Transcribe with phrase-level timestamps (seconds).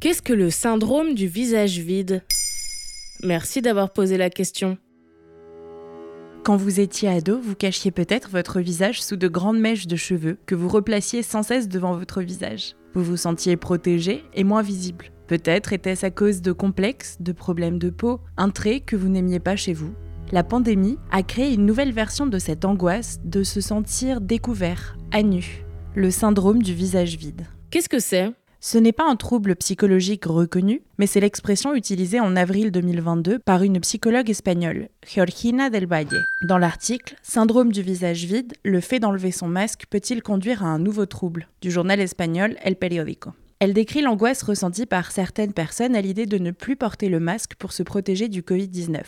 [0.00, 2.22] Qu'est-ce que le syndrome du visage vide?
[3.22, 4.78] Merci d'avoir posé la question.
[6.42, 10.38] Quand vous étiez ado, vous cachiez peut-être votre visage sous de grandes mèches de cheveux
[10.46, 12.76] que vous replaciez sans cesse devant votre visage.
[12.94, 15.10] Vous vous sentiez protégé et moins visible.
[15.26, 19.38] Peut-être était-ce à cause de complexes, de problèmes de peau, un trait que vous n'aimiez
[19.38, 19.92] pas chez vous.
[20.32, 25.22] La pandémie a créé une nouvelle version de cette angoisse de se sentir découvert, à
[25.22, 25.66] nu.
[25.94, 27.44] Le syndrome du visage vide.
[27.70, 28.32] Qu'est-ce que c'est?
[28.62, 33.62] Ce n'est pas un trouble psychologique reconnu, mais c'est l'expression utilisée en avril 2022 par
[33.62, 36.26] une psychologue espagnole, Georgina del Valle.
[36.42, 40.78] Dans l'article Syndrome du visage vide, le fait d'enlever son masque peut-il conduire à un
[40.78, 41.48] nouveau trouble?
[41.62, 43.30] Du journal espagnol El Periódico.
[43.60, 47.54] Elle décrit l'angoisse ressentie par certaines personnes à l'idée de ne plus porter le masque
[47.54, 49.00] pour se protéger du Covid-19.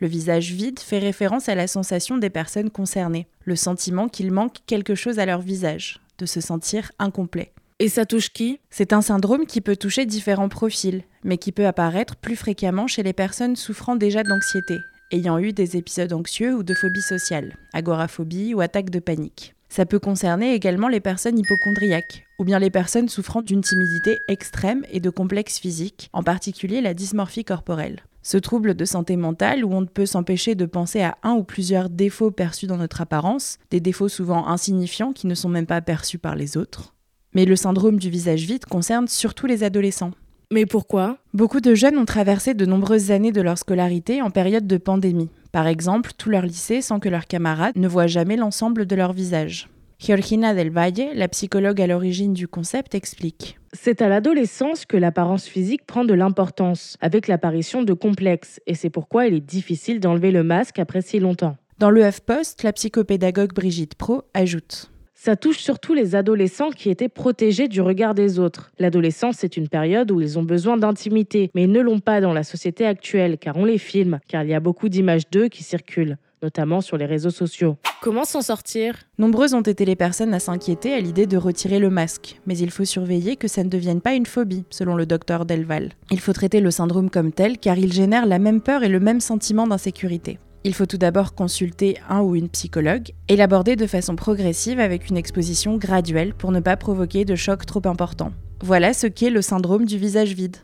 [0.00, 4.58] Le visage vide fait référence à la sensation des personnes concernées, le sentiment qu'il manque
[4.66, 7.52] quelque chose à leur visage, de se sentir incomplet.
[7.80, 8.58] Et ça touche qui?
[8.70, 13.04] C'est un syndrome qui peut toucher différents profils, mais qui peut apparaître plus fréquemment chez
[13.04, 14.80] les personnes souffrant déjà d'anxiété,
[15.12, 19.54] ayant eu des épisodes anxieux ou de phobie sociale, agoraphobie ou attaque de panique.
[19.68, 24.84] Ça peut concerner également les personnes hypochondriaques, ou bien les personnes souffrant d'une timidité extrême
[24.90, 28.02] et de complexes physiques, en particulier la dysmorphie corporelle.
[28.24, 31.44] Ce trouble de santé mentale où on ne peut s'empêcher de penser à un ou
[31.44, 35.80] plusieurs défauts perçus dans notre apparence, des défauts souvent insignifiants qui ne sont même pas
[35.80, 36.92] perçus par les autres.
[37.38, 40.10] Mais le syndrome du visage vide concerne surtout les adolescents.
[40.50, 41.18] Mais pourquoi?
[41.34, 45.30] Beaucoup de jeunes ont traversé de nombreuses années de leur scolarité en période de pandémie.
[45.52, 49.12] Par exemple, tout leur lycée sans que leurs camarades ne voient jamais l'ensemble de leur
[49.12, 49.68] visage.
[50.00, 53.56] Georgina Del Valle, la psychologue à l'origine du concept, explique.
[53.72, 58.90] C'est à l'adolescence que l'apparence physique prend de l'importance, avec l'apparition de complexes, et c'est
[58.90, 61.56] pourquoi il est difficile d'enlever le masque après si longtemps.
[61.78, 64.90] Dans le HuffPost, la psychopédagogue Brigitte Pro ajoute
[65.20, 68.70] ça touche surtout les adolescents qui étaient protégés du regard des autres.
[68.78, 72.32] L'adolescence, c'est une période où ils ont besoin d'intimité, mais ils ne l'ont pas dans
[72.32, 75.64] la société actuelle, car on les filme, car il y a beaucoup d'images d'eux qui
[75.64, 77.76] circulent notamment sur les réseaux sociaux.
[78.00, 78.94] Comment s'en sortir?
[79.18, 82.70] Nombreuses ont été les personnes à s'inquiéter à l'idée de retirer le masque, mais il
[82.70, 85.90] faut surveiller que ça ne devienne pas une phobie, selon le docteur Delval.
[86.12, 89.00] Il faut traiter le syndrome comme tel car il génère la même peur et le
[89.00, 90.38] même sentiment d'insécurité.
[90.64, 95.08] Il faut tout d'abord consulter un ou une psychologue et l'aborder de façon progressive avec
[95.08, 98.32] une exposition graduelle pour ne pas provoquer de choc trop important.
[98.60, 100.56] Voilà ce qu'est le syndrome du visage vide.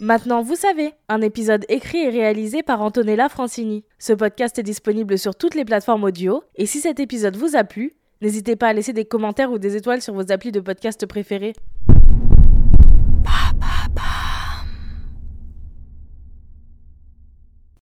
[0.00, 3.84] Maintenant, vous savez, un épisode écrit et réalisé par Antonella Francini.
[3.98, 7.62] Ce podcast est disponible sur toutes les plateformes audio, et si cet épisode vous a
[7.62, 11.06] plu, n'hésitez pas à laisser des commentaires ou des étoiles sur vos applis de podcast
[11.06, 11.52] préférés.